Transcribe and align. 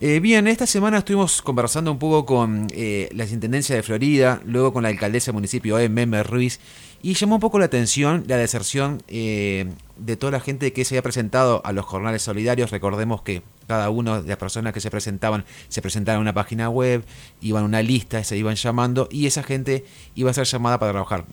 Eh, 0.00 0.20
bien, 0.20 0.46
esta 0.46 0.64
semana 0.64 0.98
estuvimos 0.98 1.42
conversando 1.42 1.90
un 1.90 1.98
poco 1.98 2.24
con 2.24 2.68
eh, 2.70 3.08
la 3.12 3.24
Intendencia 3.24 3.74
de 3.74 3.82
Florida, 3.82 4.40
luego 4.44 4.72
con 4.72 4.84
la 4.84 4.90
alcaldesa 4.90 5.32
del 5.32 5.34
municipio 5.34 5.76
de 5.76 5.88
Meme 5.88 6.22
Ruiz, 6.22 6.60
y 7.02 7.14
llamó 7.14 7.34
un 7.34 7.40
poco 7.40 7.58
la 7.58 7.64
atención 7.64 8.22
la 8.28 8.36
deserción 8.36 9.02
eh, 9.08 9.66
de 9.96 10.16
toda 10.16 10.30
la 10.30 10.40
gente 10.40 10.72
que 10.72 10.84
se 10.84 10.94
había 10.94 11.02
presentado 11.02 11.62
a 11.64 11.72
los 11.72 11.84
jornales 11.84 12.22
solidarios. 12.22 12.70
Recordemos 12.70 13.22
que 13.22 13.42
cada 13.66 13.90
una 13.90 14.22
de 14.22 14.28
las 14.28 14.36
personas 14.36 14.72
que 14.72 14.80
se 14.80 14.88
presentaban 14.88 15.44
se 15.68 15.82
presentaban 15.82 16.18
en 16.18 16.22
una 16.22 16.32
página 16.32 16.70
web, 16.70 17.04
iban 17.40 17.64
a 17.64 17.66
una 17.66 17.82
lista, 17.82 18.22
se 18.22 18.36
iban 18.36 18.54
llamando, 18.54 19.08
y 19.10 19.26
esa 19.26 19.42
gente 19.42 19.84
iba 20.14 20.30
a 20.30 20.34
ser 20.34 20.44
llamada 20.44 20.78
para 20.78 20.92
trabajar 20.92 21.24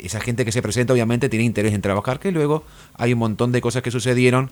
esa 0.00 0.20
gente 0.20 0.44
que 0.44 0.52
se 0.52 0.62
presenta 0.62 0.92
obviamente 0.92 1.28
tiene 1.28 1.44
interés 1.44 1.74
en 1.74 1.82
trabajar, 1.82 2.20
que 2.20 2.30
luego 2.30 2.62
hay 2.94 3.12
un 3.12 3.18
montón 3.18 3.50
de 3.50 3.60
cosas 3.60 3.82
que 3.82 3.90
sucedieron 3.90 4.50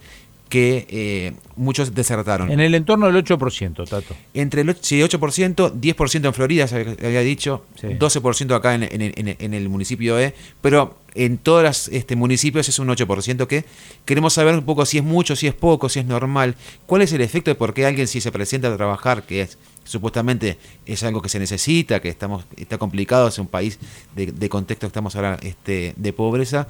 que 0.49 0.87
eh, 0.89 1.33
muchos 1.57 1.95
desertaron. 1.95 2.51
En 2.51 2.61
el 2.61 2.75
entorno 2.75 3.07
del 3.11 3.25
8%, 3.25 3.89
Tato. 3.89 4.15
Entre 4.33 4.63
el 4.63 4.69
8%, 4.69 5.19
10% 5.19 6.27
en 6.27 6.35
Florida, 6.35 6.69
se 6.69 6.97
había 7.05 7.21
dicho, 7.21 7.65
12% 7.83 8.55
acá 8.55 8.75
en, 8.75 8.89
en, 8.91 9.55
el 9.55 9.69
municipio 9.69 10.19
E, 10.21 10.35
pero 10.61 10.99
en 11.17 11.39
todos 11.39 11.65
los 11.65 11.89
este, 11.89 12.15
municipios 12.15 12.69
es 12.69 12.79
un 12.79 12.89
8%, 12.89 13.47
que 13.47 13.65
queremos 14.05 14.35
saber 14.35 14.55
un 14.55 14.65
poco 14.65 14.87
si 14.87 14.99
es 14.99 15.05
mucho, 15.05 15.35
si 15.35 15.49
es 15.49 15.55
poco, 15.55 15.89
si 15.89 16.01
es 16.01 16.07
normal, 16.07 16.55
cuál 16.87 17.03
es 17.03 17.13
el 17.13 17.23
efecto 17.23 17.51
de 17.51 17.57
por 17.57 17.75
qué 17.75 17.85
alguien 17.85 18.07
si 18.07 18.21
se 18.21 18.31
presenta 18.31 18.73
a 18.73 18.77
trabajar, 18.77 19.25
que 19.25 19.41
es 19.41 19.59
supuestamente 19.83 20.59
es 20.85 21.03
algo 21.03 21.23
que 21.23 21.29
se 21.29 21.39
necesita, 21.39 22.01
que 22.01 22.09
estamos 22.09 22.45
está 22.57 22.79
complicado, 22.79 23.29
es 23.29 23.39
un 23.39 23.47
país 23.47 23.79
de, 24.15 24.27
de 24.27 24.49
contexto 24.49 24.87
que 24.87 24.89
estamos 24.89 25.17
ahora 25.17 25.39
este, 25.43 25.95
de 25.97 26.13
pobreza, 26.13 26.69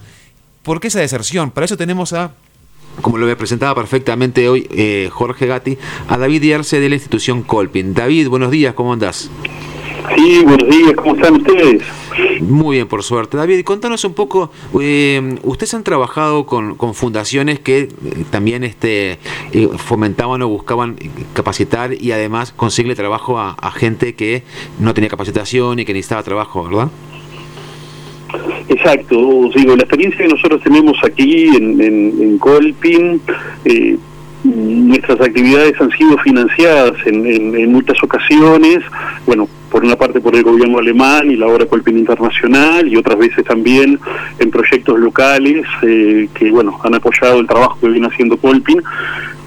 ¿por 0.63 0.81
qué 0.81 0.89
esa 0.89 1.01
deserción? 1.01 1.51
Para 1.51 1.67
eso 1.67 1.77
tenemos 1.77 2.13
a 2.13 2.33
como 3.01 3.19
lo 3.19 3.37
presentaba 3.37 3.75
perfectamente 3.75 4.49
hoy 4.49 4.67
eh, 4.71 5.09
Jorge 5.13 5.47
Gatti, 5.47 5.79
a 6.09 6.19
David 6.19 6.41
Dierce 6.41 6.81
de 6.81 6.89
la 6.89 6.95
institución 6.95 7.43
Colpin. 7.43 7.95
David, 7.95 8.29
buenos 8.29 8.51
días, 8.51 8.75
¿cómo 8.75 8.93
andás? 8.93 9.31
Sí, 10.15 10.43
buenos 10.45 10.69
días, 10.71 10.93
¿cómo 10.95 11.17
están 11.17 11.35
ustedes? 11.35 11.83
Muy 12.41 12.77
bien, 12.77 12.87
por 12.87 13.03
suerte. 13.03 13.37
David, 13.37 13.65
contanos 13.65 14.05
un 14.05 14.15
poco, 14.15 14.51
eh, 14.81 15.39
ustedes 15.43 15.75
han 15.75 15.83
trabajado 15.83 16.47
con, 16.47 16.77
fundaciones 16.95 17.59
que 17.59 17.81
eh, 17.81 17.89
también 18.31 18.63
este, 18.65 19.19
fomentaban 19.79 20.41
o 20.43 20.49
buscaban 20.49 20.97
capacitar 21.35 21.93
y 21.93 22.13
además 22.13 22.53
conseguirle 22.57 22.95
trabajo 22.95 23.39
a, 23.39 23.51
a 23.51 23.71
gente 23.73 24.15
que 24.15 24.45
no 24.79 24.95
tenía 24.95 25.11
capacitación 25.11 25.81
y 25.81 25.85
que 25.85 25.93
necesitaba 25.93 26.23
trabajo, 26.23 26.65
¿verdad? 26.65 26.89
Exacto, 28.69 29.49
digo, 29.55 29.77
la 29.77 29.83
experiencia 29.83 30.25
que 30.25 30.33
nosotros 30.33 30.61
tenemos 30.63 30.97
aquí 31.05 31.47
en, 31.57 31.81
en, 31.81 32.39
Colpin, 32.39 33.21
eh, 33.65 33.97
nuestras 34.43 35.21
actividades 35.21 35.81
han 35.81 35.91
sido 35.91 36.19
financiadas 36.19 36.95
en, 37.07 37.73
muchas 37.73 38.03
ocasiones, 38.03 38.79
bueno, 39.25 39.49
por 39.71 39.85
una 39.85 39.97
parte 39.97 40.21
por 40.21 40.35
el 40.35 40.43
gobierno 40.43 40.79
alemán 40.79 41.31
y 41.31 41.37
la 41.37 41.47
obra 41.47 41.67
Colpin 41.67 41.99
Internacional 41.99 42.89
y 42.89 42.97
otras 42.97 43.19
veces 43.19 43.45
también 43.45 44.01
en 44.39 44.51
proyectos 44.51 44.99
locales 44.99 45.65
eh, 45.83 46.29
que, 46.35 46.51
bueno, 46.51 46.79
han 46.83 46.95
apoyado 46.95 47.39
el 47.39 47.47
trabajo 47.47 47.79
que 47.81 47.89
viene 47.89 48.07
haciendo 48.07 48.37
Colpin 48.37 48.83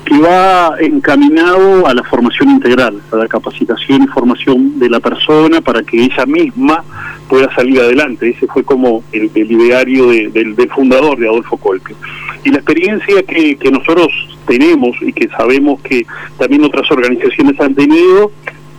que 0.10 0.18
va 0.18 0.76
encaminado 0.80 1.86
a 1.86 1.94
la 1.94 2.02
formación 2.04 2.50
integral, 2.50 3.00
a 3.12 3.16
la 3.16 3.28
capacitación 3.28 4.04
y 4.04 4.08
formación 4.08 4.80
de 4.80 4.90
la 4.90 5.00
persona 5.00 5.62
para 5.62 5.84
que 5.84 6.04
ella 6.04 6.26
misma 6.26 6.84
pueda 7.28 7.54
salir 7.54 7.80
adelante. 7.80 8.30
Ese 8.30 8.48
fue 8.48 8.64
como 8.64 9.04
el, 9.12 9.30
ideario 9.36 10.08
del, 10.08 10.56
fundador 10.74 11.20
de 11.20 11.28
Adolfo 11.28 11.58
Colpe. 11.58 11.94
Y 12.44 12.50
la 12.50 12.58
experiencia 12.58 13.22
que, 13.22 13.70
nosotros 13.72 14.08
tenemos 14.48 14.98
y 15.02 15.14
que 15.14 15.28
sabemos 15.30 15.80
que 15.82 16.08
también 16.40 16.64
otras 16.64 16.90
organizaciones 16.90 17.60
han 17.60 17.76
tenido 17.76 18.32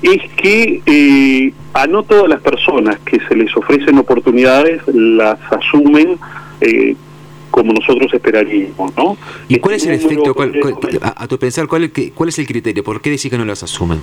es 0.02 0.22
que 0.36 0.82
eh, 0.84 1.52
a 1.74 1.86
no 1.86 2.02
todas 2.02 2.28
las 2.28 2.40
personas 2.40 2.98
que 3.00 3.20
se 3.28 3.36
les 3.36 3.56
ofrecen 3.56 3.98
oportunidades 3.98 4.82
las 4.88 5.38
asumen 5.52 6.18
eh, 6.60 6.96
como 7.50 7.72
nosotros 7.72 8.12
esperaríamos, 8.12 8.96
¿no? 8.96 9.16
¿Y 9.48 9.58
cuál 9.58 9.76
es 9.76 9.86
el 9.86 9.94
efecto, 9.94 10.34
a, 11.02 11.26
tu 11.26 11.38
pensar, 11.38 11.66
cuál, 11.66 11.90
cuál 12.14 12.28
es 12.28 12.38
el 12.38 12.46
criterio? 12.46 12.84
¿Por 12.84 13.00
qué 13.00 13.10
decir 13.10 13.30
que 13.30 13.38
no 13.38 13.44
las 13.44 13.62
asumen? 13.62 14.00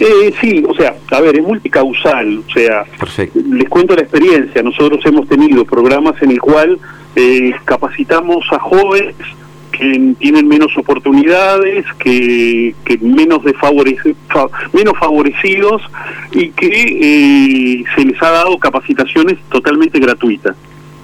Eh, 0.00 0.32
sí, 0.40 0.64
o 0.68 0.74
sea, 0.74 0.96
a 1.10 1.20
ver, 1.20 1.36
es 1.36 1.42
multicausal, 1.42 2.44
o 2.46 2.52
sea, 2.52 2.84
les 3.34 3.68
cuento 3.68 3.96
la 3.96 4.02
experiencia, 4.02 4.62
nosotros 4.62 5.04
hemos 5.04 5.26
tenido 5.26 5.64
programas 5.64 6.22
en 6.22 6.30
el 6.30 6.40
cual 6.40 6.78
eh, 7.16 7.52
capacitamos 7.64 8.46
a 8.52 8.60
jóvenes 8.60 9.16
que 9.72 10.14
tienen 10.18 10.46
menos 10.46 10.76
oportunidades, 10.76 11.84
que, 11.98 12.74
que 12.84 12.98
menos, 12.98 13.40
menos 14.72 14.98
favorecidos 14.98 15.82
y 16.30 16.50
que 16.50 16.68
eh, 17.80 17.84
se 17.96 18.04
les 18.04 18.22
ha 18.22 18.30
dado 18.30 18.56
capacitación 18.58 19.36
totalmente 19.50 19.98
gratuitas 19.98 20.56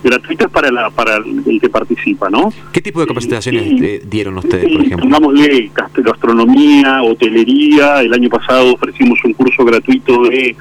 gratuitas 0.05 0.51
para 0.51 0.71
la 0.71 0.91
para 0.91 1.17
el 1.17 1.59
que 1.61 1.69
participa, 1.69 2.29
¿no? 2.31 2.53
¿Qué 2.73 2.81
tipo 2.81 3.01
de 3.01 3.07
capacitaciones 3.07 4.09
dieron 4.09 4.39
ustedes, 4.39 4.71
por 4.71 4.85
ejemplo? 4.85 5.09
Pongámosle 5.09 5.71
gastronomía, 5.97 7.03
hotelería, 7.03 8.03
el 8.03 8.13
año 8.13 8.29
pasado 8.29 8.75
ofrecimos 8.75 9.19
un 9.25 9.33
curso 9.33 9.65
gratuito 9.65 10.23
de, 10.25 10.55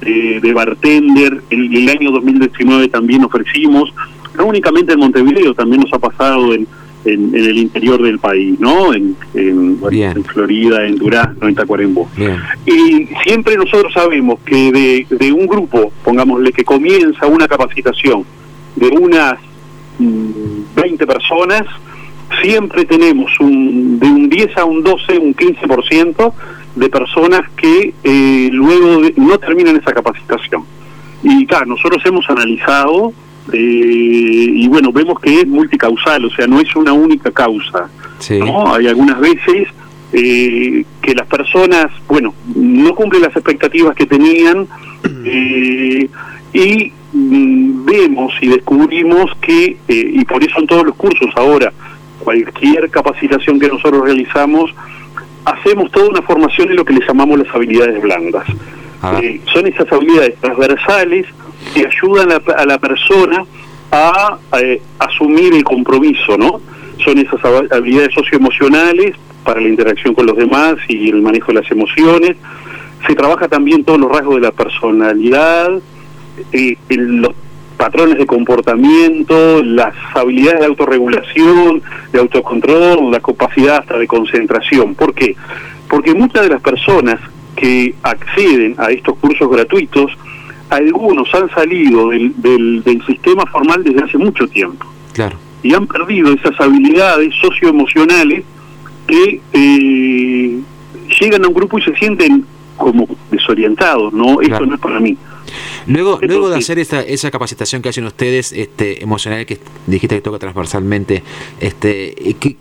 de, 0.00 0.52
bartender, 0.52 1.42
el, 1.50 1.76
el 1.76 1.88
año 1.88 2.10
2019 2.10 2.88
también 2.88 3.24
ofrecimos, 3.24 3.92
no 4.36 4.46
únicamente 4.46 4.92
en 4.92 5.00
Montevideo, 5.00 5.54
también 5.54 5.82
nos 5.82 5.92
ha 5.92 5.98
pasado 5.98 6.54
en, 6.54 6.66
en, 7.04 7.34
el 7.34 7.58
interior 7.58 8.02
del 8.02 8.18
país, 8.18 8.58
¿no? 8.58 8.92
En, 8.92 9.16
en, 9.34 9.78
Florida, 10.24 10.86
en 10.86 10.96
Durazno, 10.96 11.48
en 11.48 11.54
Tacuarembó. 11.54 12.08
Y 12.66 13.08
siempre 13.22 13.56
nosotros 13.56 13.92
sabemos 13.92 14.40
que 14.44 14.72
de, 14.72 15.06
de 15.16 15.32
un 15.32 15.46
grupo, 15.46 15.92
pongámosle, 16.04 16.52
que 16.52 16.64
comienza 16.64 17.26
una 17.26 17.46
capacitación, 17.46 18.24
de 18.76 18.88
unas 18.88 19.38
20 19.98 21.04
mm, 21.04 21.08
personas, 21.08 21.62
siempre 22.42 22.84
tenemos 22.84 23.30
un, 23.40 23.98
de 23.98 24.06
un 24.06 24.28
10 24.28 24.56
a 24.58 24.64
un 24.64 24.82
12, 24.82 25.18
un 25.18 25.34
15% 25.34 26.32
de 26.76 26.88
personas 26.90 27.42
que 27.56 27.94
eh, 28.04 28.48
luego 28.52 29.02
no 29.16 29.38
terminan 29.38 29.76
esa 29.76 29.92
capacitación. 29.92 30.64
Y 31.22 31.46
claro, 31.46 31.66
nosotros 31.66 32.02
hemos 32.04 32.28
analizado 32.28 33.12
eh, 33.52 33.56
y 33.58 34.68
bueno, 34.68 34.92
vemos 34.92 35.18
que 35.20 35.40
es 35.40 35.46
multicausal, 35.46 36.24
o 36.26 36.30
sea, 36.30 36.46
no 36.46 36.60
es 36.60 36.74
una 36.76 36.92
única 36.92 37.30
causa. 37.30 37.88
¿no? 38.30 38.74
Hay 38.74 38.86
algunas 38.86 39.18
veces 39.18 39.68
eh, 40.12 40.84
que 41.00 41.14
las 41.14 41.26
personas, 41.26 41.86
bueno, 42.08 42.34
no 42.54 42.94
cumplen 42.94 43.22
las 43.22 43.34
expectativas 43.34 43.94
que 43.94 44.06
tenían 44.06 44.66
y 46.52 46.92
Mm, 47.05 47.05
vemos 47.16 48.34
y 48.40 48.48
descubrimos 48.48 49.30
que, 49.40 49.76
eh, 49.88 50.10
y 50.12 50.24
por 50.24 50.42
eso 50.44 50.60
en 50.60 50.66
todos 50.66 50.84
los 50.84 50.96
cursos 50.96 51.30
ahora, 51.36 51.72
cualquier 52.18 52.90
capacitación 52.90 53.58
que 53.58 53.68
nosotros 53.68 54.02
realizamos, 54.04 54.74
hacemos 55.44 55.90
toda 55.90 56.08
una 56.08 56.22
formación 56.22 56.70
en 56.70 56.76
lo 56.76 56.84
que 56.84 56.94
le 56.94 57.06
llamamos 57.06 57.38
las 57.38 57.54
habilidades 57.54 58.02
blandas. 58.02 58.44
Eh, 59.22 59.40
son 59.52 59.66
esas 59.66 59.90
habilidades 59.92 60.34
transversales 60.40 61.26
que 61.72 61.86
ayudan 61.86 62.28
a, 62.32 62.66
la 62.66 62.78
persona 62.78 63.44
a, 63.92 64.38
eh, 64.60 64.82
asumir 64.98 65.54
el 65.54 65.64
compromiso, 65.64 66.36
¿no? 66.36 66.60
Son 67.04 67.16
esas 67.18 67.40
habilidades 67.70 68.12
socioemocionales 68.14 69.14
para 69.44 69.60
la 69.60 69.68
interacción 69.68 70.14
con 70.14 70.26
los 70.26 70.36
demás 70.36 70.74
y 70.88 71.08
el 71.08 71.22
manejo 71.22 71.52
de 71.52 71.60
las 71.60 71.70
emociones. 71.70 72.36
Se 73.06 73.14
trabaja 73.14 73.46
también 73.46 73.84
todos 73.84 74.00
los 74.00 74.10
rasgos 74.10 74.36
de 74.36 74.40
la 74.40 74.50
personalidad, 74.50 75.70
eh, 76.52 76.76
los 76.88 77.34
patrones 77.76 78.18
de 78.18 78.26
comportamiento, 78.26 79.62
las 79.62 79.94
habilidades 80.14 80.60
de 80.60 80.66
autorregulación, 80.66 81.82
de 82.12 82.18
autocontrol, 82.18 83.10
la 83.10 83.20
capacidad 83.20 83.78
hasta 83.78 83.98
de 83.98 84.06
concentración. 84.06 84.94
¿Por 84.94 85.14
qué? 85.14 85.36
Porque 85.88 86.14
muchas 86.14 86.42
de 86.42 86.48
las 86.48 86.62
personas 86.62 87.20
que 87.54 87.94
acceden 88.02 88.74
a 88.78 88.90
estos 88.90 89.16
cursos 89.18 89.48
gratuitos, 89.50 90.10
algunos 90.70 91.32
han 91.34 91.48
salido 91.50 92.10
del, 92.10 92.32
del, 92.36 93.02
sistema 93.06 93.44
formal 93.46 93.84
desde 93.84 94.04
hace 94.04 94.18
mucho 94.18 94.46
tiempo. 94.48 94.86
Claro. 95.12 95.38
Y 95.62 95.74
han 95.74 95.86
perdido 95.86 96.32
esas 96.32 96.58
habilidades 96.60 97.34
socioemocionales 97.40 98.44
que 99.06 99.40
eh, 99.52 100.60
llegan 101.20 101.44
a 101.44 101.48
un 101.48 101.54
grupo 101.54 101.78
y 101.78 101.82
se 101.82 101.94
sienten 101.96 102.44
como 102.76 103.06
desorientados, 103.30 104.12
¿no? 104.12 104.40
Esto 104.40 104.66
no 104.66 104.74
es 104.74 104.80
para 104.80 105.00
mí. 105.00 105.16
Luego, 105.86 106.18
luego 106.22 106.48
de 106.48 106.56
hacer 106.56 106.78
esa, 106.78 107.00
esa 107.00 107.30
capacitación 107.30 107.82
que 107.82 107.88
hacen 107.88 108.04
ustedes, 108.04 108.52
este, 108.52 109.02
emocional, 109.02 109.46
que 109.46 109.58
dijiste 109.86 110.16
que 110.16 110.20
toca 110.20 110.38
transversalmente, 110.38 111.22
este, 111.60 112.14
¿qué, 112.40 112.56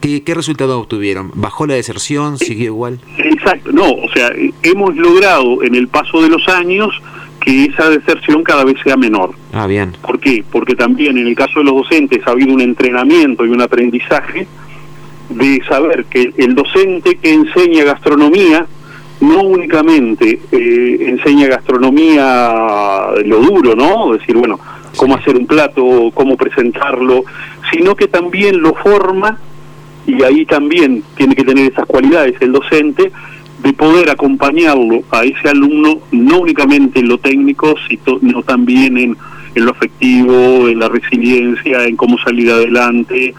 qué, 0.00 0.22
qué 0.22 0.34
resultado 0.34 0.78
obtuvieron? 0.78 1.32
¿Bajó 1.34 1.66
la 1.66 1.74
deserción? 1.74 2.38
¿Siguió 2.38 2.66
igual? 2.66 3.00
Exacto, 3.18 3.72
no, 3.72 3.90
o 3.90 4.10
sea, 4.12 4.30
hemos 4.62 4.96
logrado 4.96 5.62
en 5.62 5.74
el 5.74 5.88
paso 5.88 6.22
de 6.22 6.28
los 6.28 6.48
años 6.48 6.90
que 7.40 7.64
esa 7.64 7.88
deserción 7.90 8.44
cada 8.44 8.64
vez 8.64 8.76
sea 8.84 8.96
menor. 8.96 9.34
Ah, 9.52 9.66
bien. 9.66 9.96
¿Por 10.02 10.20
qué? 10.20 10.44
Porque 10.50 10.74
también 10.74 11.18
en 11.18 11.26
el 11.26 11.34
caso 11.34 11.60
de 11.60 11.64
los 11.64 11.74
docentes 11.74 12.20
ha 12.26 12.32
habido 12.32 12.52
un 12.52 12.60
entrenamiento 12.60 13.44
y 13.46 13.48
un 13.48 13.62
aprendizaje 13.62 14.46
de 15.30 15.62
saber 15.68 16.04
que 16.04 16.32
el 16.36 16.54
docente 16.54 17.16
que 17.16 17.32
enseña 17.32 17.84
gastronomía 17.84 18.66
no 19.20 19.42
únicamente 19.42 20.40
eh, 20.50 20.96
enseña 21.00 21.48
gastronomía 21.48 23.10
lo 23.24 23.40
duro, 23.40 23.74
¿no? 23.74 24.12
Decir, 24.12 24.36
bueno, 24.36 24.58
cómo 24.96 25.16
hacer 25.16 25.36
un 25.36 25.46
plato, 25.46 26.10
cómo 26.14 26.36
presentarlo, 26.36 27.24
sino 27.70 27.94
que 27.94 28.08
también 28.08 28.60
lo 28.62 28.74
forma, 28.74 29.38
y 30.06 30.22
ahí 30.22 30.46
también 30.46 31.02
tiene 31.16 31.34
que 31.34 31.44
tener 31.44 31.70
esas 31.70 31.86
cualidades 31.86 32.34
el 32.40 32.52
docente, 32.52 33.12
de 33.62 33.72
poder 33.74 34.08
acompañarlo 34.08 35.02
a 35.10 35.22
ese 35.24 35.50
alumno, 35.50 36.00
no 36.12 36.38
únicamente 36.38 37.00
en 37.00 37.08
lo 37.08 37.18
técnico, 37.18 37.74
sino 37.88 38.42
también 38.42 38.96
en, 38.96 39.16
en 39.54 39.64
lo 39.64 39.72
afectivo, 39.72 40.66
en 40.66 40.78
la 40.78 40.88
resiliencia, 40.88 41.84
en 41.84 41.94
cómo 41.96 42.16
salir 42.18 42.50
adelante, 42.50 43.34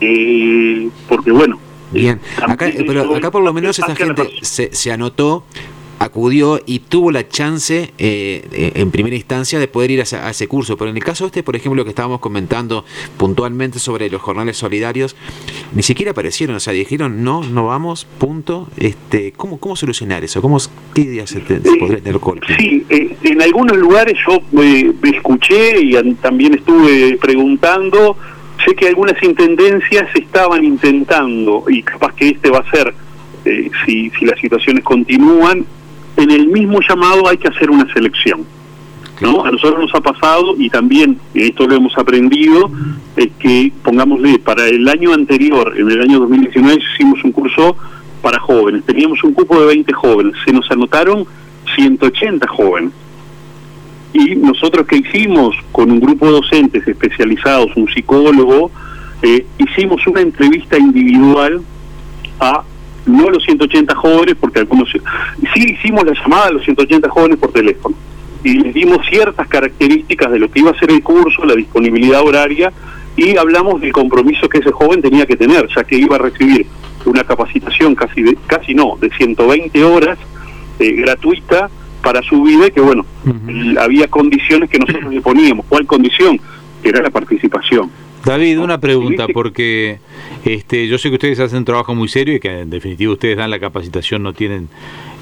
eh, 0.00 0.88
porque 1.08 1.30
bueno, 1.30 1.58
Bien, 1.92 2.20
acá, 2.42 2.70
pero 2.86 3.14
acá 3.14 3.30
por 3.30 3.42
lo 3.42 3.52
menos 3.52 3.78
esta 3.78 3.94
gente 3.94 4.30
se, 4.42 4.74
se 4.74 4.92
anotó 4.92 5.44
acudió 5.98 6.60
y 6.66 6.80
tuvo 6.80 7.10
la 7.10 7.28
chance 7.28 7.92
eh, 7.98 8.72
en 8.74 8.90
primera 8.90 9.16
instancia 9.16 9.58
de 9.58 9.68
poder 9.68 9.90
ir 9.90 10.00
a, 10.00 10.30
ese 10.30 10.48
curso. 10.48 10.76
Pero 10.76 10.90
en 10.90 10.96
el 10.96 11.04
caso 11.04 11.26
este, 11.26 11.42
por 11.42 11.56
ejemplo, 11.56 11.84
que 11.84 11.90
estábamos 11.90 12.20
comentando 12.20 12.84
puntualmente 13.16 13.78
sobre 13.78 14.10
los 14.10 14.20
jornales 14.20 14.56
solidarios, 14.56 15.16
ni 15.74 15.82
siquiera 15.82 16.12
aparecieron, 16.12 16.56
o 16.56 16.60
sea, 16.60 16.72
dijeron 16.72 17.24
no, 17.24 17.42
no 17.42 17.66
vamos, 17.66 18.06
punto. 18.18 18.68
Este, 18.76 19.32
¿cómo, 19.32 19.58
cómo 19.58 19.76
solucionar 19.76 20.24
eso? 20.24 20.42
¿Cómo, 20.42 20.58
¿Qué 20.94 21.02
ideas 21.02 21.30
se, 21.30 21.40
podría 21.40 22.00
tener 22.00 22.20
Sí, 22.58 22.84
eh, 22.88 23.16
en 23.22 23.42
algunos 23.42 23.76
lugares 23.76 24.14
yo 24.26 24.40
eh, 24.62 24.92
escuché 25.14 25.80
y 25.80 26.14
también 26.14 26.54
estuve 26.54 27.16
preguntando. 27.18 28.16
Sé 28.66 28.74
que 28.74 28.88
algunas 28.88 29.22
intendencias 29.22 30.08
estaban 30.14 30.64
intentando, 30.64 31.64
y 31.68 31.82
capaz 31.82 32.14
que 32.14 32.30
este 32.30 32.50
va 32.50 32.58
a 32.58 32.70
ser 32.70 32.92
si, 33.84 34.10
si 34.10 34.24
las 34.24 34.40
situaciones 34.40 34.82
continúan, 34.82 35.64
en 36.16 36.30
el 36.30 36.48
mismo 36.48 36.80
llamado 36.86 37.28
hay 37.28 37.36
que 37.38 37.48
hacer 37.48 37.70
una 37.70 37.90
selección. 37.92 38.44
¿no? 39.20 39.44
A 39.44 39.50
nosotros 39.50 39.80
nos 39.80 39.94
ha 39.94 40.00
pasado, 40.00 40.54
y 40.58 40.68
también 40.68 41.18
esto 41.34 41.66
lo 41.66 41.76
hemos 41.76 41.96
aprendido, 41.96 42.70
es 43.16 43.28
que, 43.38 43.72
pongámosle, 43.82 44.38
para 44.40 44.66
el 44.66 44.86
año 44.88 45.12
anterior, 45.12 45.72
en 45.76 45.90
el 45.90 46.02
año 46.02 46.18
2019, 46.20 46.82
hicimos 46.94 47.22
un 47.24 47.32
curso 47.32 47.76
para 48.20 48.40
jóvenes. 48.40 48.84
Teníamos 48.84 49.22
un 49.24 49.32
cupo 49.32 49.60
de 49.60 49.66
20 49.66 49.92
jóvenes. 49.92 50.34
Se 50.44 50.52
nos 50.52 50.68
anotaron 50.70 51.24
180 51.76 52.46
jóvenes. 52.48 52.90
Y 54.18 54.34
nosotros 54.34 54.86
que 54.86 54.96
hicimos 54.96 55.54
con 55.72 55.90
un 55.90 56.00
grupo 56.00 56.24
de 56.24 56.32
docentes 56.32 56.88
especializados, 56.88 57.76
un 57.76 57.86
psicólogo, 57.86 58.70
eh, 59.20 59.44
hicimos 59.58 60.06
una 60.06 60.22
entrevista 60.22 60.78
individual 60.78 61.60
a 62.40 62.62
no 63.04 63.28
los 63.28 63.44
180 63.44 63.94
jóvenes, 63.94 64.36
porque 64.40 64.60
algunos 64.60 64.90
sí 64.90 65.00
hicimos 65.54 66.04
la 66.06 66.14
llamada 66.14 66.46
a 66.46 66.52
los 66.52 66.64
180 66.64 67.10
jóvenes 67.10 67.38
por 67.38 67.52
teléfono. 67.52 67.94
Y 68.42 68.54
les 68.54 68.72
dimos 68.72 69.06
ciertas 69.06 69.46
características 69.48 70.32
de 70.32 70.38
lo 70.38 70.50
que 70.50 70.60
iba 70.60 70.70
a 70.70 70.78
ser 70.78 70.90
el 70.92 71.02
curso, 71.02 71.44
la 71.44 71.54
disponibilidad 71.54 72.22
horaria 72.22 72.72
y 73.16 73.36
hablamos 73.36 73.82
del 73.82 73.92
compromiso 73.92 74.48
que 74.48 74.58
ese 74.58 74.72
joven 74.72 75.02
tenía 75.02 75.26
que 75.26 75.36
tener, 75.36 75.68
ya 75.76 75.84
que 75.84 75.96
iba 75.96 76.16
a 76.16 76.20
recibir 76.20 76.66
una 77.04 77.22
capacitación 77.24 77.94
casi 77.94 78.22
de, 78.22 78.38
casi 78.46 78.74
no, 78.74 78.96
de 78.98 79.10
120 79.10 79.84
horas 79.84 80.18
eh, 80.78 80.92
gratuita 80.92 81.68
para 82.06 82.22
su 82.22 82.40
vida 82.40 82.68
y 82.68 82.70
que 82.70 82.80
bueno, 82.80 83.04
había 83.80 84.06
condiciones 84.06 84.70
que 84.70 84.78
nosotros 84.78 85.12
le 85.12 85.20
poníamos. 85.20 85.66
¿Cuál 85.68 85.86
condición? 85.86 86.40
Que 86.80 86.90
era 86.90 87.02
la 87.02 87.10
participación. 87.10 87.90
David, 88.24 88.60
una 88.60 88.78
pregunta, 88.78 89.26
porque 89.34 89.98
este, 90.44 90.86
yo 90.86 90.98
sé 90.98 91.08
que 91.08 91.16
ustedes 91.16 91.40
hacen 91.40 91.58
un 91.58 91.64
trabajo 91.64 91.96
muy 91.96 92.06
serio 92.06 92.36
y 92.36 92.38
que 92.38 92.60
en 92.60 92.70
definitiva 92.70 93.12
ustedes 93.12 93.36
dan 93.36 93.50
la 93.50 93.58
capacitación, 93.58 94.22
no 94.22 94.34
tienen 94.34 94.68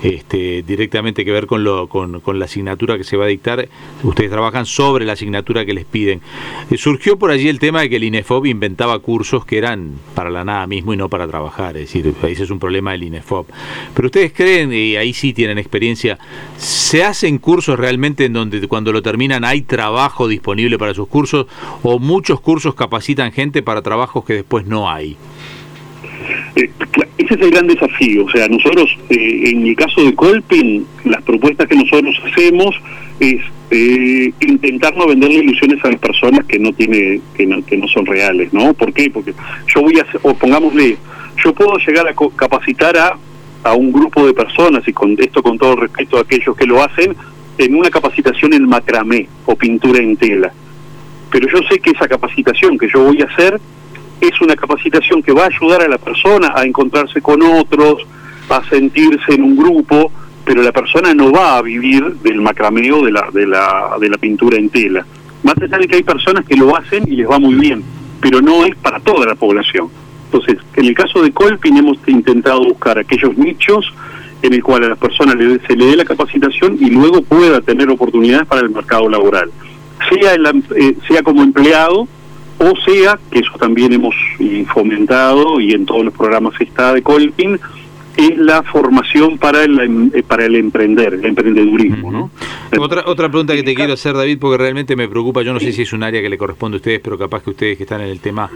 este, 0.05 0.63
directamente 0.63 1.25
que 1.25 1.33
ver 1.33 1.47
con, 1.47 1.65
lo, 1.65 1.89
con, 1.89 2.39
la 2.39 2.45
asignatura 2.45 2.99
que 2.99 3.05
se 3.05 3.17
va 3.17 3.25
a 3.25 3.29
dictar. 3.29 3.67
Ustedes 4.03 4.31
trabajan 4.31 4.67
sobre 4.67 5.07
la 5.07 5.15
asignatura 5.15 5.65
que 5.65 5.73
les 5.73 5.87
piden. 5.87 6.21
Eh, 6.71 6.77
surgió 6.77 7.19
por 7.19 7.31
allí 7.31 7.49
el 7.49 7.59
tema 7.59 7.81
de 7.81 7.89
que 7.89 7.97
el 7.97 8.05
INEFOB 8.05 8.45
inventaba 8.47 8.99
cursos 8.99 9.47
que 9.47 9.57
eran 9.57 9.93
para 10.15 10.29
la 10.29 10.45
nada 10.45 10.67
mismo 10.67 10.93
y 10.93 10.99
no 10.99 11.09
para 11.09 11.27
trabajar. 11.27 11.79
Es 11.79 11.93
decir, 11.93 12.15
ese 12.23 12.43
es 12.45 12.51
un 12.51 12.59
problema 12.59 12.93
del 12.93 13.05
INEFOB. 13.05 13.47
Pero 13.95 14.07
ustedes 14.07 14.35
creen, 14.35 14.75
y 14.75 14.97
ahí 14.97 15.15
sí 15.15 15.33
tienen 15.33 15.57
experiencia, 15.57 16.19
¿se 16.59 17.03
hacen 17.03 17.39
cursos 17.39 17.79
realmente 17.79 18.27
en 18.27 18.35
donde 18.35 18.69
cuando 18.69 18.93
lo 18.93 19.01
terminan 19.01 19.43
hay 19.43 19.63
trabajo 19.63 20.29
disponible 20.29 20.79
para 20.79 20.93
sus 20.93 21.09
cursos 21.09 21.47
o 21.83 21.99
muchos 21.99 22.41
cursos 22.41 22.75
capacitan 22.75 23.33
gente 23.33 23.63
para 23.63 23.81
trabajos 23.81 24.25
que 24.27 24.35
después 24.35 24.67
no 24.67 24.91
hay? 24.91 25.17
Eh, 26.57 26.71
ese 27.35 27.43
es 27.43 27.47
el 27.47 27.51
gran 27.51 27.67
desafío. 27.67 28.25
O 28.25 28.31
sea, 28.31 28.49
nosotros, 28.49 28.97
eh, 29.11 29.51
en 29.51 29.67
el 29.67 29.77
caso 29.77 30.03
de 30.03 30.15
Colpin, 30.15 30.87
las 31.05 31.23
propuestas 31.23 31.69
que 31.69 31.77
nosotros 31.77 32.21
hacemos 32.25 32.75
es 33.21 33.41
eh, 33.71 34.33
intentar 34.41 34.97
no 34.97 35.07
venderle 35.07 35.37
ilusiones 35.37 35.85
a 35.85 35.91
las 35.91 36.01
personas 36.01 36.45
que 36.47 36.59
no 36.59 36.73
tiene 36.73 37.21
que 37.35 37.47
no, 37.47 37.65
que 37.65 37.77
no 37.77 37.89
son 37.89 38.07
reales, 38.07 38.53
¿no? 38.53 38.75
¿Por 38.75 38.93
qué? 38.93 39.11
Porque 39.11 39.35
yo 39.75 39.83
voy 39.83 39.99
a, 39.99 40.07
o 40.23 40.35
pongámosle, 40.35 40.97
yo 41.43 41.53
puedo 41.53 41.77
llegar 41.79 42.07
a 42.07 42.15
capacitar 42.37 42.97
a, 42.97 43.17
a 43.65 43.75
un 43.75 43.93
grupo 43.93 44.27
de 44.27 44.35
personas, 44.35 44.87
y 44.87 44.93
con 44.93 45.17
esto 45.19 45.43
con 45.43 45.59
todo 45.59 45.77
respeto 45.77 46.19
a 46.19 46.21
aquellos 46.21 46.57
que 46.57 46.67
lo 46.67 46.83
hacen, 46.83 47.17
en 47.59 47.75
una 47.75 47.91
capacitación 47.91 48.53
en 48.53 48.69
macramé 48.69 49.29
o 49.47 49.57
pintura 49.57 50.01
en 50.01 50.17
tela. 50.17 50.53
Pero 51.31 51.49
yo 51.49 51.67
sé 51.69 51.81
que 51.81 51.91
esa 51.91 52.07
capacitación 52.07 52.79
que 52.79 52.89
yo 52.89 53.03
voy 53.03 53.23
a 53.23 53.25
hacer 53.25 53.61
es 54.29 54.41
una 54.41 54.57
capacitación 54.57 55.23
que 55.23 55.33
va 55.33 55.45
a 55.45 55.47
ayudar 55.47 55.83
a 55.83 55.89
la 55.89 55.99
persona 55.99 56.53
a 56.55 56.65
encontrarse 56.65 57.21
con 57.21 57.43
otros, 57.43 58.07
a 58.49 58.63
sentirse 58.69 59.35
en 59.35 59.43
un 59.43 59.57
grupo, 59.57 60.11
pero 60.45 60.63
la 60.63 60.73
persona 60.73 61.15
no 61.15 61.33
va 61.33 61.59
a 61.59 61.63
vivir 61.63 62.05
del 62.17 62.41
macrameo 62.41 63.05
de 63.05 63.13
la, 63.13 63.29
de 63.33 63.47
la, 63.47 63.97
de 64.01 64.09
la 64.09 64.19
pintura 64.19 64.59
en 64.59 64.69
tela. 64.69 65.07
Más 65.43 65.55
allá 65.61 65.79
de 65.79 65.87
que 65.87 65.97
hay 65.97 66.03
personas 66.03 66.45
que 66.45 66.57
lo 66.57 66.77
hacen 66.77 67.05
y 67.07 67.17
les 67.17 67.29
va 67.29 67.39
muy 67.39 67.55
bien, 67.55 67.83
pero 68.21 68.41
no 68.41 68.65
es 68.65 68.75
para 68.77 69.01
toda 69.01 69.27
la 69.27 69.35
población. 69.35 69.89
Entonces, 70.27 70.57
en 70.77 70.87
el 70.87 70.95
caso 70.95 71.23
de 71.23 71.33
Colpin 71.33 71.77
hemos 71.77 71.99
intentado 72.07 72.65
buscar 72.65 72.99
aquellos 72.99 73.37
nichos 73.37 73.93
en 74.43 74.53
el 74.53 74.63
cual 74.63 74.85
a 74.85 74.89
la 74.89 74.97
persona 74.97 75.33
se 75.67 75.77
le 75.77 75.87
dé 75.87 75.97
la 75.97 76.05
capacitación 76.05 76.77
y 76.79 76.91
luego 76.91 77.23
pueda 77.23 77.61
tener 77.61 77.89
oportunidades 77.89 78.47
para 78.47 78.61
el 78.61 78.71
mercado 78.71 79.09
laboral, 79.09 79.51
sea, 80.11 80.35
eh, 80.35 80.97
sea 81.09 81.23
como 81.23 81.43
empleado 81.43 82.07
o 82.59 82.73
sea, 82.85 83.19
que 83.31 83.41
eso 83.41 83.53
también 83.59 83.93
hemos 83.93 84.15
fomentado 84.73 85.61
y 85.61 85.73
en 85.73 85.87
todos 85.87 86.05
los 86.05 86.15
programas 86.15 86.55
está 86.61 86.95
de 86.95 87.03
Colpin, 87.03 87.59
es 88.17 88.39
la 88.39 88.63
formación 88.63 89.39
para 89.39 89.65
el, 89.65 89.79
em, 89.81 90.11
eh, 90.15 90.23
para 90.23 90.47
el 90.47 90.55
emprender, 90.55 91.15
el 91.15 91.25
emprendedurismo. 91.25 92.13
¿no? 92.13 92.31
Otra, 92.79 93.03
otra 93.07 93.29
pregunta 93.29 93.55
que 93.55 93.63
te 93.63 93.75
quiero 93.75 93.95
hacer, 93.95 94.15
David, 94.15 94.39
porque 94.39 94.59
realmente 94.59 94.97
me 94.97 95.09
preocupa, 95.09 95.43
yo 95.43 95.53
no 95.53 95.61
sé 95.61 95.73
si 95.73 95.83
es 95.83 95.93
un 95.93 96.03
área 96.03 96.23
que 96.23 96.29
le 96.29 96.39
corresponde 96.39 96.77
a 96.77 96.79
ustedes, 96.79 97.01
pero 97.01 97.19
capaz 97.19 97.43
que 97.43 97.51
ustedes 97.51 97.77
que 97.77 97.85
están 97.85 98.01
en 98.01 98.09
el 98.09 98.21
tema 98.21 98.51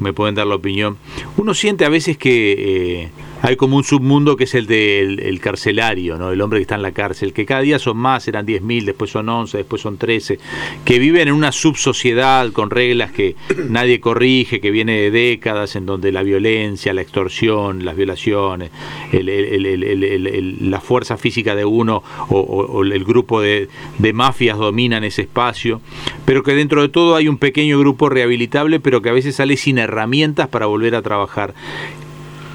me 0.00 0.12
pueden 0.12 0.34
dar 0.34 0.46
la 0.46 0.54
opinión. 0.54 0.96
Uno 1.36 1.54
siente 1.54 1.84
a 1.84 1.88
veces 1.88 2.16
que... 2.16 3.02
Eh, 3.02 3.10
hay 3.42 3.56
como 3.56 3.76
un 3.76 3.82
submundo 3.82 4.36
que 4.36 4.44
es 4.44 4.54
el 4.54 4.66
del 4.66 5.40
carcelario, 5.40 6.16
¿no? 6.16 6.30
el 6.30 6.40
hombre 6.40 6.60
que 6.60 6.62
está 6.62 6.76
en 6.76 6.82
la 6.82 6.92
cárcel, 6.92 7.32
que 7.32 7.44
cada 7.44 7.60
día 7.62 7.80
son 7.80 7.96
más, 7.96 8.28
eran 8.28 8.46
10.000, 8.46 8.84
después 8.84 9.10
son 9.10 9.28
11, 9.28 9.58
después 9.58 9.82
son 9.82 9.98
13, 9.98 10.38
que 10.84 10.98
viven 11.00 11.26
en 11.26 11.34
una 11.34 11.50
subsociedad 11.50 12.52
con 12.52 12.70
reglas 12.70 13.10
que 13.10 13.34
nadie 13.68 14.00
corrige, 14.00 14.60
que 14.60 14.70
viene 14.70 14.92
de 15.00 15.10
décadas, 15.10 15.74
en 15.74 15.86
donde 15.86 16.12
la 16.12 16.22
violencia, 16.22 16.94
la 16.94 17.02
extorsión, 17.02 17.84
las 17.84 17.96
violaciones, 17.96 18.70
la 19.12 20.80
fuerza 20.80 21.16
física 21.16 21.56
de 21.56 21.64
uno 21.64 22.04
o, 22.28 22.82
el 22.84 23.04
grupo 23.04 23.40
de, 23.40 23.68
de 23.98 24.12
mafias 24.12 24.56
dominan 24.56 25.02
ese 25.02 25.22
espacio, 25.22 25.80
pero 26.24 26.44
que 26.44 26.54
dentro 26.54 26.82
de 26.82 26.88
todo 26.88 27.16
hay 27.16 27.26
un 27.26 27.38
pequeño 27.38 27.78
grupo 27.80 28.08
rehabilitable, 28.08 28.78
pero 28.78 29.02
que 29.02 29.08
a 29.08 29.12
veces 29.12 29.34
sale 29.34 29.56
sin 29.56 29.78
herramientas 29.78 30.46
para 30.46 30.66
volver 30.66 30.94
a 30.94 31.02
trabajar. 31.02 31.54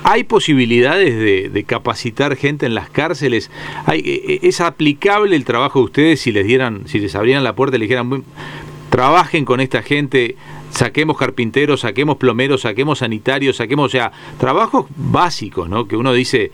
¿Hay 0.09 0.23
posibilidades 0.23 1.51
de, 1.51 1.63
capacitar 1.65 2.37
gente 2.37 2.65
en 2.65 2.73
las 2.73 2.89
cárceles? 2.89 3.51
¿Hay, 3.85 3.99
e, 3.99 4.39
e, 4.41 4.47
¿Es 4.47 4.61
aplicable 4.61 5.35
el 5.35 5.43
trabajo 5.43 5.79
de 5.79 5.85
ustedes 5.85 6.21
si 6.21 6.31
les 6.31 6.47
dieran, 6.47 6.87
si 6.87 6.99
les 6.99 7.13
abrieran 7.13 7.43
la 7.43 7.55
puerta 7.55 7.75
y 7.75 7.79
les 7.79 7.89
dijeran, 7.89 8.23
trabajen 8.89 9.43
con 9.43 9.59
esta 9.59 9.81
gente, 9.81 10.37
saquemos 10.69 11.17
carpinteros, 11.17 11.81
saquemos 11.81 12.15
plomeros, 12.15 12.61
saquemos 12.61 12.99
sanitarios, 12.99 13.57
saquemos, 13.57 13.87
o 13.87 13.89
sea, 13.89 14.13
trabajos 14.39 14.85
básicos, 14.95 15.67
¿no? 15.67 15.89
Que 15.89 15.97
uno 15.97 16.13
dice, 16.13 16.51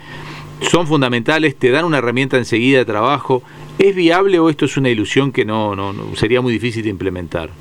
son 0.62 0.88
fundamentales, 0.88 1.56
te 1.56 1.70
dan 1.70 1.86
una 1.86 2.00
herramienta 2.00 2.38
enseguida 2.38 2.80
de 2.80 2.86
trabajo. 2.86 3.44
¿Es 3.78 3.96
viable 3.96 4.40
o 4.40 4.50
esto 4.50 4.66
es 4.66 4.78
una 4.78 4.90
ilusión 4.90 5.32
que 5.32 5.46
no, 5.46 5.76
no, 5.76 5.94
sería 6.16 6.42
muy 6.42 6.54
difícil 6.54 6.82
de 6.82 6.90
implementar? 6.90 7.52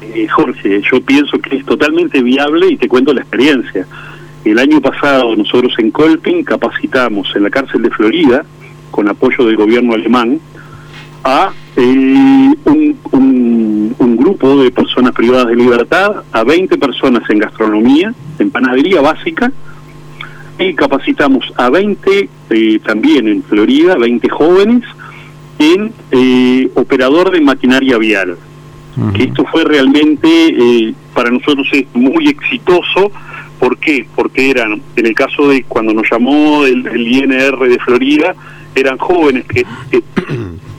Eh, 0.00 0.26
Jorge, 0.26 0.80
yo 0.90 1.02
pienso 1.02 1.38
que 1.38 1.56
es 1.56 1.66
totalmente 1.66 2.22
viable 2.22 2.66
y 2.68 2.78
te 2.78 2.88
cuento 2.88 3.12
la 3.12 3.20
experiencia. 3.20 3.86
El 4.44 4.58
año 4.58 4.80
pasado 4.80 5.36
nosotros 5.36 5.74
en 5.78 5.90
Colping 5.90 6.44
capacitamos 6.44 7.30
en 7.34 7.44
la 7.44 7.50
cárcel 7.50 7.82
de 7.82 7.90
Florida, 7.90 8.44
con 8.90 9.08
apoyo 9.08 9.44
del 9.44 9.56
gobierno 9.56 9.94
alemán, 9.94 10.40
a 11.24 11.52
eh, 11.76 12.54
un, 12.64 14.16
grupo 14.16 14.62
de 14.62 14.70
personas 14.70 15.12
privadas 15.12 15.48
de 15.48 15.56
libertad, 15.56 16.22
a 16.32 16.44
20 16.44 16.76
personas 16.78 17.28
en 17.30 17.38
gastronomía 17.38 18.14
en 18.38 18.50
panadería 18.50 19.00
básica 19.00 19.50
y 20.58 20.74
capacitamos 20.74 21.52
a 21.56 21.70
20 21.70 22.28
eh, 22.50 22.78
también 22.84 23.28
en 23.28 23.42
Florida, 23.42 23.96
20 23.96 24.28
jóvenes 24.28 24.82
en 25.58 25.92
eh, 26.10 26.68
operador 26.74 27.30
de 27.30 27.40
maquinaria 27.40 27.98
vial. 27.98 28.36
Que 29.14 29.22
esto 29.22 29.46
fue 29.46 29.64
realmente 29.64 30.28
eh, 30.28 30.94
para 31.14 31.30
nosotros 31.30 31.66
es 31.72 31.86
muy 31.94 32.28
exitoso. 32.28 33.10
¿Por 33.60 33.76
qué? 33.76 34.06
Porque 34.16 34.50
eran, 34.50 34.80
en 34.96 35.06
el 35.06 35.14
caso 35.14 35.48
de 35.48 35.64
cuando 35.64 35.92
nos 35.92 36.10
llamó 36.10 36.64
el, 36.64 36.86
INR 36.96 37.58
de 37.68 37.78
Florida, 37.78 38.34
eran 38.74 38.96
jóvenes 38.96 39.44
que, 39.44 39.64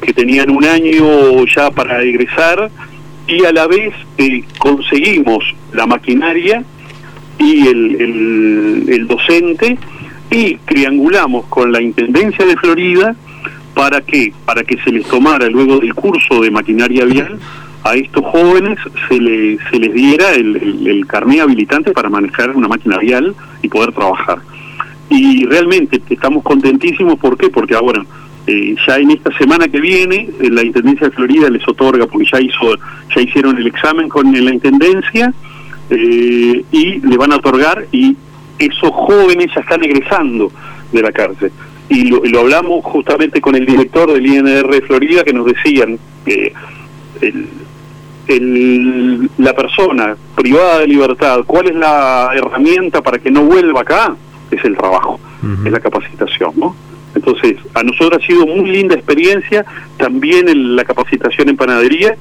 que, 0.01 0.13
tenían 0.13 0.49
un 0.49 0.65
año 0.65 1.45
ya 1.45 1.69
para 1.71 2.01
egresar 2.01 2.69
y 3.27 3.45
a 3.45 3.53
la 3.53 3.67
vez 3.67 3.93
conseguimos 4.57 5.43
la 5.73 5.85
maquinaria 5.85 6.63
y 7.37 7.67
el, 7.67 8.89
el, 8.89 9.07
docente 9.07 9.77
y 10.29 10.55
triangulamos 10.65 11.45
con 11.45 11.71
la 11.71 11.81
Intendencia 11.81 12.45
de 12.45 12.57
Florida 12.57 13.15
para 13.73 14.01
que 14.01 14.33
para 14.45 14.63
que 14.63 14.77
se 14.83 14.91
les 14.91 15.05
tomara 15.07 15.47
luego 15.47 15.79
del 15.79 15.93
curso 15.93 16.41
de 16.41 16.51
maquinaria 16.51 17.05
vial 17.05 17.39
a 17.83 17.95
estos 17.95 18.23
jóvenes 18.25 18.77
se, 19.07 19.19
le, 19.19 19.57
se 19.69 19.79
les 19.79 19.93
diera 19.93 20.31
el, 20.33 20.87
el, 20.87 21.07
carné 21.07 21.41
habilitante 21.41 21.91
para 21.91 22.09
manejar 22.09 22.55
una 22.55 22.67
máquina 22.67 22.97
vial 22.97 23.35
y 23.61 23.67
poder 23.69 23.91
trabajar. 23.91 24.39
Y 25.09 25.45
realmente 25.45 26.01
estamos 26.09 26.43
contentísimos, 26.43 27.17
¿por 27.19 27.37
qué? 27.37 27.49
Porque 27.49 27.75
ahora, 27.75 28.05
eh, 28.47 28.75
ya 28.87 28.97
en 28.97 29.11
esta 29.11 29.35
semana 29.37 29.67
que 29.67 29.81
viene, 29.81 30.29
eh, 30.39 30.49
la 30.49 30.63
Intendencia 30.63 31.09
de 31.09 31.15
Florida 31.15 31.49
les 31.49 31.67
otorga, 31.67 32.05
porque 32.07 32.27
ya, 32.31 32.39
hizo, 32.39 32.75
ya 33.15 33.21
hicieron 33.21 33.57
el 33.57 33.67
examen 33.67 34.07
con 34.07 34.31
la 34.31 34.53
Intendencia, 34.53 35.33
eh, 35.89 36.63
y 36.71 36.99
le 36.99 37.17
van 37.17 37.33
a 37.33 37.37
otorgar 37.37 37.85
y 37.91 38.15
esos 38.57 38.91
jóvenes 38.91 39.47
ya 39.53 39.61
están 39.61 39.83
egresando 39.83 40.51
de 40.91 41.01
la 41.01 41.11
cárcel. 41.11 41.51
Y 41.89 42.05
lo, 42.05 42.39
hablamos 42.39 42.85
justamente 42.85 43.41
con 43.41 43.55
el 43.55 43.65
director 43.65 44.13
del 44.13 44.25
INR 44.25 44.69
de 44.69 44.81
Florida 44.83 45.25
que 45.25 45.33
nos 45.33 45.45
decían 45.47 45.99
que 46.23 46.53
la 48.39 49.53
persona 49.53 50.15
privada 50.35 50.79
de 50.79 50.87
libertad, 50.87 51.41
¿cuál 51.45 51.67
es 51.67 51.75
la 51.75 52.31
herramienta 52.35 53.01
para 53.01 53.19
que 53.19 53.31
no 53.31 53.43
vuelva 53.43 53.81
acá? 53.81 54.15
Es 54.49 54.63
el 54.65 54.75
trabajo, 54.75 55.19
es 55.65 55.71
la 55.71 55.79
capacitación, 55.79 56.53
¿no? 56.55 56.75
Entonces, 57.13 57.57
a 57.73 57.83
nosotros 57.83 58.21
ha 58.21 58.25
sido 58.25 58.45
muy 58.45 58.69
linda 58.69 58.95
experiencia, 58.95 59.65
también 59.97 60.47
en 60.47 60.75
la 60.75 60.83
capacitación 60.85 61.49
en 61.49 61.57
panadería, 61.57 62.15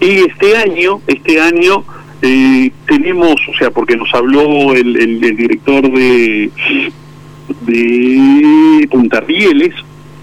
y 0.00 0.18
este 0.18 0.56
año, 0.56 1.00
este 1.06 1.40
año 1.40 1.84
eh, 2.22 2.70
tenemos, 2.86 3.36
o 3.48 3.56
sea, 3.58 3.70
porque 3.70 3.96
nos 3.96 4.12
habló 4.14 4.74
el, 4.74 4.96
el, 4.96 5.20
director 5.36 5.82
de, 5.82 6.50
de 7.66 8.88
Punta 8.88 9.20
Rieles, 9.20 9.74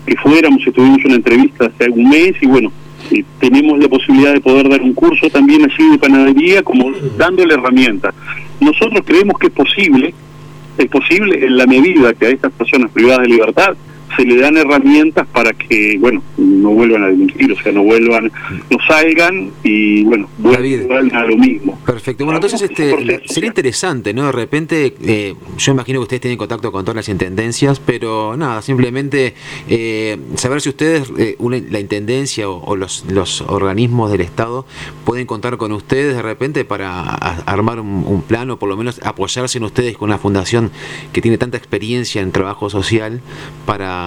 que 0.05 0.15
fuéramos, 0.17 0.63
tuvimos 0.74 1.03
una 1.05 1.15
entrevista 1.15 1.65
hace 1.67 1.89
un 1.89 2.10
mes 2.10 2.34
y 2.41 2.48
bueno, 2.48 2.72
eh, 3.11 3.23
tenemos 3.39 3.79
la 3.79 3.87
posibilidad 3.87 4.33
de 4.33 4.41
poder 4.41 4.69
dar 4.69 4.81
un 4.81 4.93
curso 4.93 5.29
también 5.29 5.63
allí 5.63 5.89
de 5.91 5.97
panadería, 5.97 6.63
como 6.63 6.91
dándole 7.17 7.53
herramientas. 7.53 8.13
Nosotros 8.59 9.01
creemos 9.05 9.37
que 9.39 9.47
es 9.47 9.53
posible, 9.53 10.13
es 10.77 10.87
posible 10.87 11.45
en 11.45 11.57
la 11.57 11.65
medida 11.65 12.13
que 12.13 12.27
a 12.27 12.29
estas 12.29 12.51
personas 12.53 12.91
privadas 12.91 13.21
de 13.23 13.29
libertad 13.29 13.75
se 14.15 14.25
le 14.25 14.37
dan 14.37 14.57
herramientas 14.57 15.27
para 15.27 15.53
que, 15.53 15.97
bueno, 15.99 16.21
no 16.37 16.69
vuelvan 16.69 17.03
a 17.03 17.07
delinquir, 17.07 17.51
o 17.51 17.61
sea, 17.61 17.71
no 17.71 17.83
vuelvan, 17.83 18.31
no 18.69 18.77
salgan 18.87 19.51
y, 19.63 20.03
bueno, 20.03 20.29
vuelvan 20.37 21.13
a 21.15 21.25
lo 21.25 21.37
mismo. 21.37 21.79
Perfecto. 21.85 22.25
Bueno, 22.25 22.37
entonces 22.37 22.61
este, 22.61 23.21
sería 23.25 23.47
interesante, 23.47 24.13
¿no? 24.13 24.25
De 24.25 24.31
repente, 24.31 24.95
eh, 25.03 25.35
yo 25.57 25.71
imagino 25.71 25.99
que 25.99 26.03
ustedes 26.03 26.21
tienen 26.21 26.37
contacto 26.37 26.71
con 26.71 26.83
todas 26.83 26.95
las 26.95 27.09
intendencias, 27.09 27.79
pero 27.79 28.35
nada, 28.37 28.61
simplemente 28.61 29.33
eh, 29.67 30.17
saber 30.35 30.61
si 30.61 30.69
ustedes, 30.69 31.11
eh, 31.17 31.37
la 31.69 31.79
intendencia 31.79 32.49
o, 32.49 32.75
los, 32.75 33.05
los 33.09 33.41
organismos 33.41 34.11
del 34.11 34.21
Estado 34.21 34.65
pueden 35.05 35.25
contar 35.25 35.57
con 35.57 35.71
ustedes 35.71 36.15
de 36.15 36.21
repente 36.21 36.65
para 36.65 37.01
armar 37.03 37.79
un, 37.79 38.03
un 38.05 38.21
plan 38.21 38.49
o 38.51 38.57
por 38.57 38.69
lo 38.69 38.77
menos 38.77 38.99
apoyarse 39.03 39.57
en 39.57 39.63
ustedes 39.63 39.97
con 39.97 40.09
una 40.09 40.17
fundación 40.17 40.71
que 41.13 41.21
tiene 41.21 41.37
tanta 41.37 41.57
experiencia 41.57 42.21
en 42.21 42.31
trabajo 42.31 42.69
social 42.69 43.21
para 43.65 43.99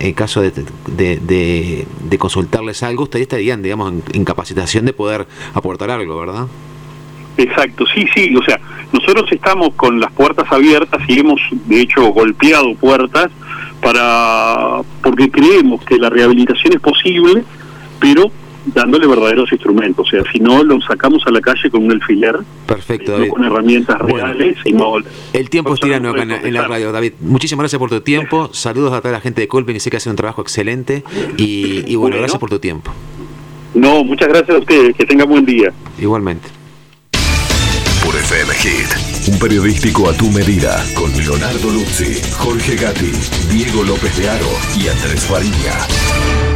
en 0.00 0.12
caso 0.14 0.40
de, 0.40 0.50
de, 0.86 2.18
consultarles 2.18 2.82
algo, 2.82 3.04
ustedes 3.04 3.22
estarían, 3.22 3.62
digamos, 3.62 3.92
en, 4.12 4.24
capacitación 4.24 4.84
de 4.84 4.92
poder 4.92 5.26
aportar 5.54 5.90
algo, 5.90 6.18
¿verdad? 6.20 6.46
Exacto, 7.36 7.84
sí, 7.94 8.06
sí, 8.14 8.34
o 8.34 8.42
sea, 8.42 8.60
nosotros 8.92 9.30
estamos 9.30 9.74
con 9.74 10.00
las 10.00 10.10
puertas 10.12 10.50
abiertas 10.50 11.00
y 11.08 11.20
hemos, 11.20 11.40
de 11.66 11.80
hecho, 11.80 12.02
golpeado 12.08 12.74
puertas 12.74 13.30
para 13.80 14.80
porque 15.02 15.30
creemos 15.30 15.84
que 15.84 15.98
la 15.98 16.10
rehabilitación 16.10 16.72
es 16.72 16.80
posible, 16.80 17.44
pero 18.00 18.32
dándole 18.74 19.06
verdaderos 19.06 19.50
instrumentos. 19.52 20.06
O 20.06 20.10
sea, 20.10 20.22
si 20.32 20.38
no, 20.40 20.62
lo 20.62 20.80
sacamos 20.80 21.22
a 21.26 21.30
la 21.30 21.40
calle 21.40 21.70
con 21.70 21.84
un 21.84 21.92
alfiler. 21.92 22.38
Perfecto, 22.66 23.12
David. 23.12 23.30
con 23.30 23.44
herramientas 23.44 23.98
reales. 24.00 24.56
el 25.32 25.50
tiempo 25.50 25.74
es 25.74 25.80
tirano 25.80 26.10
acá 26.10 26.22
en, 26.22 26.54
la 26.54 26.66
radio, 26.66 26.92
David. 26.92 27.14
Muchísimas 27.20 27.64
gracias 27.64 27.78
por 27.78 27.90
tu 27.90 28.00
tiempo. 28.00 28.50
Saludos 28.52 28.92
a 28.92 29.00
toda 29.00 29.12
la 29.12 29.20
gente 29.20 29.40
de 29.40 29.48
Colpen 29.48 29.76
y 29.76 29.80
sé 29.80 29.90
que 29.90 29.96
hace 29.96 30.10
un 30.10 30.16
trabajo 30.16 30.42
excelente. 30.42 31.04
Y, 31.36 31.94
bueno, 31.96 32.16
gracias 32.16 32.38
por 32.38 32.50
tu 32.50 32.58
tiempo. 32.58 32.92
No, 33.74 34.02
muchas 34.02 34.28
gracias 34.28 34.56
a 34.56 34.60
ustedes. 34.60 34.96
Que 34.96 35.04
tengan 35.04 35.28
buen 35.28 35.44
día. 35.44 35.72
Igualmente. 36.00 36.48
Por 38.04 38.16
FM 38.16 38.54
Hit, 38.54 39.28
un 39.32 39.38
periodístico 39.38 40.08
a 40.08 40.14
tu 40.14 40.30
medida, 40.30 40.82
con 40.94 41.12
Leonardo 41.12 41.70
Luzzi, 41.70 42.18
Jorge 42.38 42.76
Gatti, 42.76 43.12
Diego 43.52 43.82
López 43.82 44.16
de 44.16 44.30
Aro 44.30 44.48
y 44.76 44.88
Andrés 44.88 45.26
Fariña. 45.26 46.48